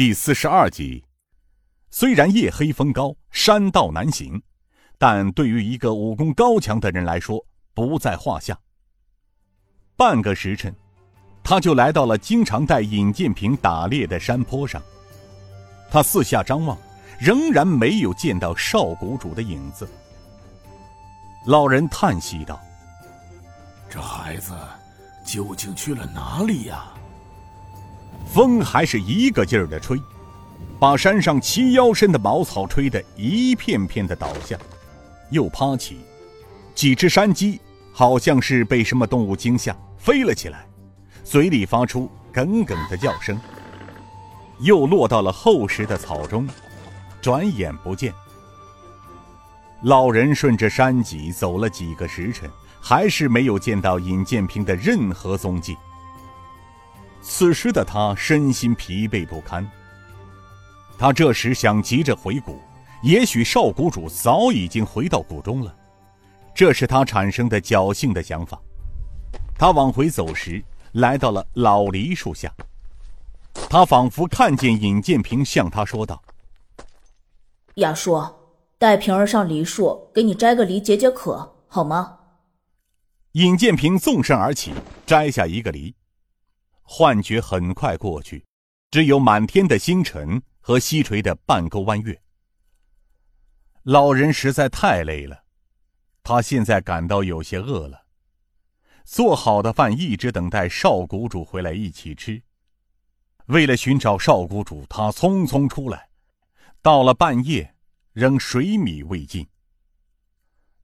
[0.00, 1.04] 第四十二集，
[1.90, 4.42] 虽然夜黑风高，山道难行，
[4.96, 7.44] 但对于一个武功高强的人来说
[7.74, 8.58] 不在话下。
[9.98, 10.74] 半个时辰，
[11.44, 14.82] 他就来到了经常带尹建平打猎的山坡上。
[15.90, 16.78] 他四下张望，
[17.18, 19.86] 仍然没有见到少谷主的影子。
[21.44, 22.58] 老人叹息道
[23.90, 24.56] ：“这孩子
[25.26, 26.86] 究竟去了哪里呀？”
[28.32, 30.00] 风还是一个劲儿的吹，
[30.78, 34.56] 把山上齐腰深的茅草吹得一片片的倒下，
[35.30, 35.98] 又趴起。
[36.72, 37.60] 几只山鸡
[37.92, 40.64] 好像是被什么动物惊吓，飞了起来，
[41.24, 43.38] 嘴里发出哽哽的叫声。
[44.60, 46.48] 又落到了厚实的草中，
[47.20, 48.14] 转眼不见。
[49.82, 52.48] 老人顺着山脊走了几个时辰，
[52.80, 55.76] 还是没有见到尹建平的任何踪迹。
[57.22, 59.68] 此时的他身心疲惫不堪。
[60.98, 62.58] 他这时想急着回谷，
[63.02, 65.74] 也许少谷主早已经回到谷中了，
[66.54, 68.60] 这是他产生的侥幸的想法。
[69.58, 72.52] 他往回走时，来到了老梨树下。
[73.68, 76.22] 他仿佛看见尹建平向他说道
[77.76, 78.22] ：“亚叔，
[78.78, 82.18] 带平儿上梨树，给你摘个梨解解渴，好吗？”
[83.32, 84.72] 尹建平纵身而起，
[85.06, 85.94] 摘下一个梨。
[86.92, 88.44] 幻觉很快过去，
[88.90, 92.20] 只有满天的星辰和西垂的半钩弯月。
[93.84, 95.44] 老人实在太累了，
[96.24, 98.06] 他现在感到有些饿了。
[99.04, 102.42] 做好的饭一直等待少谷主回来一起吃。
[103.46, 106.08] 为了寻找少谷主，他匆匆出来，
[106.82, 107.72] 到了半夜，
[108.12, 109.46] 仍水米未进。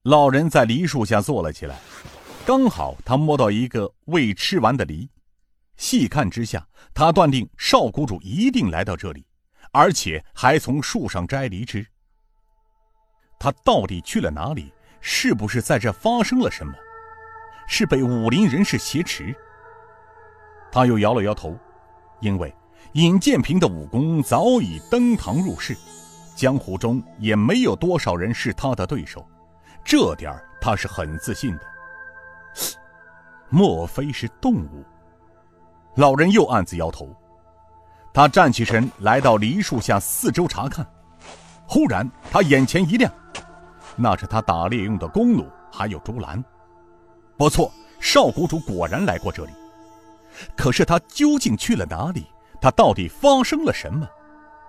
[0.02, 1.80] 老人在梨树下坐了起来，
[2.46, 5.10] 刚好他摸到一个未吃完的梨。
[5.76, 9.26] 细看之下，他断定少谷主一定来到这里，
[9.72, 11.86] 而且还从树上摘梨吃。
[13.38, 14.72] 他到底去了哪里？
[15.00, 16.72] 是不是在这发生了什么？
[17.68, 19.34] 是被武林人士挟持？
[20.72, 21.56] 他又摇了摇头，
[22.20, 22.52] 因为
[22.94, 25.76] 尹建平的武功早已登堂入室，
[26.34, 29.24] 江湖中也没有多少人是他的对手，
[29.84, 31.60] 这点他是很自信的。
[33.48, 34.84] 莫非是动物？
[35.96, 37.08] 老人又暗自摇头，
[38.12, 40.86] 他站起身，来到梨树下四周查看。
[41.66, 43.10] 忽然，他眼前一亮，
[43.96, 46.42] 那是他打猎用的弓弩，还有竹篮。
[47.38, 49.52] 不错，少谷主果然来过这里。
[50.54, 52.26] 可是他究竟去了哪里？
[52.60, 54.06] 他到底发生了什么？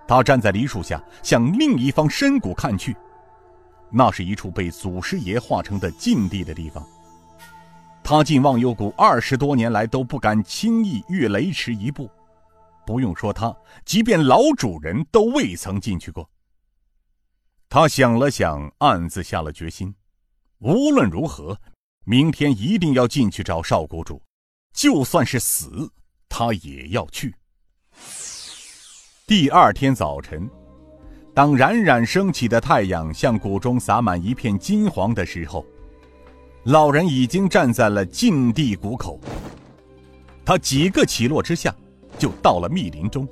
[0.06, 2.96] 他站在梨树下，向另一方深谷看去，
[3.90, 6.82] 那是一处被祖师爷化成的禁地的地方。
[8.10, 12.10] 他进忘忧谷二十多年来都不敢轻易越雷池一步，
[12.86, 13.54] 不用说他，
[13.84, 16.26] 即便老主人都未曾进去过。
[17.68, 19.94] 他想了想，暗自下了决心：
[20.60, 21.54] 无论如何，
[22.06, 24.22] 明天一定要进去找少谷主，
[24.72, 25.92] 就算是死，
[26.30, 27.34] 他也要去。
[29.26, 30.48] 第二天早晨，
[31.34, 35.62] 当冉冉升起的太阳向谷中洒满一片金黄的时候。
[36.64, 39.18] 老人已经站在了禁地谷口，
[40.44, 41.74] 他几个起落之下，
[42.18, 43.26] 就到了密林中，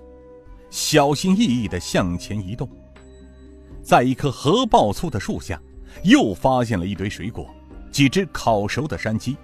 [0.70, 2.68] 小心翼翼的向前移动。
[3.82, 5.60] 在一棵核爆粗的树下，
[6.02, 7.46] 又发现了一堆水果，
[7.90, 9.36] 几只烤熟的山鸡。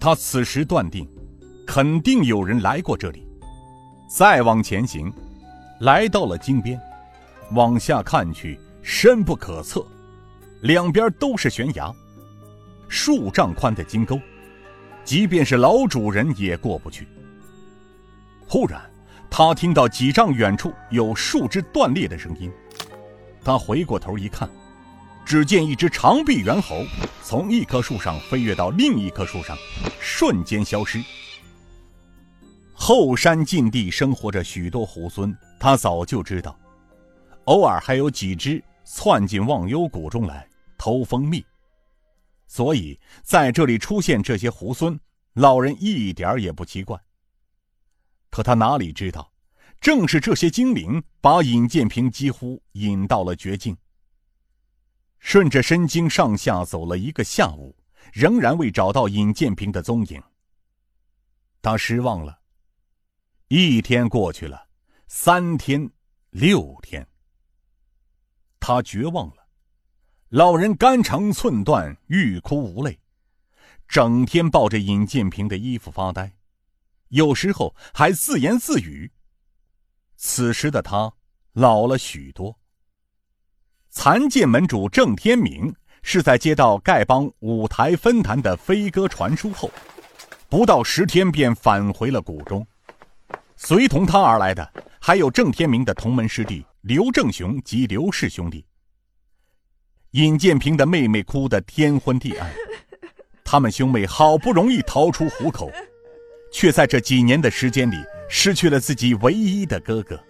[0.00, 1.08] 他此时断定，
[1.66, 3.24] 肯定有人来过这里。
[4.08, 5.12] 再往前行，
[5.80, 6.80] 来到了金边，
[7.52, 9.86] 往下看去，深不可测，
[10.62, 11.94] 两边都是悬崖。
[12.92, 14.20] 数丈宽的金沟，
[15.02, 17.08] 即便是老主人也过不去。
[18.46, 18.82] 忽然，
[19.30, 22.52] 他听到几丈远处有树枝断裂的声音。
[23.42, 24.46] 他回过头一看，
[25.24, 26.84] 只见一只长臂猿猴
[27.22, 29.56] 从一棵树上飞跃到另一棵树上，
[29.98, 31.02] 瞬间消失。
[32.74, 36.54] 后山禁地生活着许多猢狲，他早就知道，
[37.44, 40.46] 偶尔还有几只窜进忘忧谷中来
[40.76, 41.42] 偷蜂蜜。
[42.52, 44.98] 所以在这里出现这些猢狲，
[45.32, 47.02] 老人一点也不奇怪。
[48.28, 49.32] 可他哪里知道，
[49.80, 53.74] 正是这些精灵把尹建平几乎引到了绝境。
[55.18, 57.74] 顺着深经上下走了一个下午，
[58.12, 60.22] 仍然未找到尹建平的踪影。
[61.62, 62.38] 他失望了。
[63.48, 64.68] 一天过去了，
[65.08, 65.90] 三天，
[66.28, 67.08] 六天，
[68.60, 69.41] 他绝望了。
[70.32, 72.98] 老人肝肠寸断，欲哭无泪，
[73.86, 76.32] 整天抱着尹建平的衣服发呆，
[77.08, 79.12] 有时候还自言自语
[80.16, 81.12] ：“此时的他
[81.52, 82.58] 老了许多。
[83.90, 89.70] 残剑门主郑天明是在接到丐帮五台分坛的飞鸽传书后，
[90.48, 92.66] 不到十天便返回了谷中。
[93.54, 98.64] 随同他而来的还有郑天明的同门师弟刘正雄及刘氏兄弟。
[100.12, 102.50] 尹建平的妹妹哭得天昏地暗，
[103.42, 105.70] 他们兄妹好不容易逃出虎口，
[106.52, 107.96] 却在这几年的时间里
[108.28, 110.22] 失去了自己唯一的哥哥。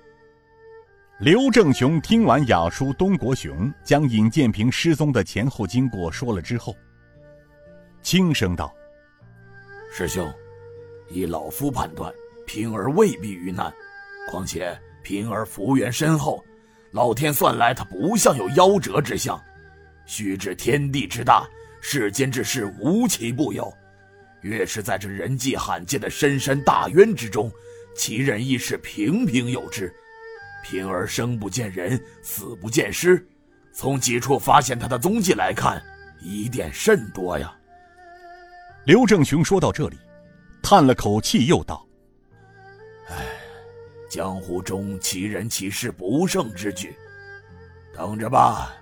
[1.19, 6.77] 刘正雄听完雅叔东国雄将尹建平失踪的前后经过说了之后，
[8.03, 8.73] 轻声道
[9.93, 10.33] ：“师兄，
[11.11, 12.13] 依老夫判断，
[12.47, 13.73] 平儿未必遇难。
[14.31, 16.41] 况且平儿福缘深厚，
[16.93, 19.41] 老天算来他不像有夭折之相。
[20.07, 21.47] 须知天地之大，
[21.81, 23.73] 世间之事无奇不有。
[24.41, 27.51] 越是在这人迹罕见的深山大渊之中，
[27.95, 29.93] 其人亦是平平有之。”
[30.65, 33.27] 平儿生不见人，死不见尸，
[33.73, 35.83] 从几处发现他的踪迹来看，
[36.21, 37.53] 疑点甚多呀。
[38.85, 39.97] 刘正雄说到这里，
[40.63, 41.85] 叹了口气，又道
[43.11, 43.17] ：“唉，
[44.09, 46.95] 江湖中奇人奇事不胜之举，
[47.93, 48.73] 等着吧，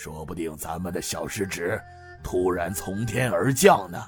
[0.00, 1.76] 说不定咱们的小师侄
[2.22, 4.00] 突然从天而降呢。”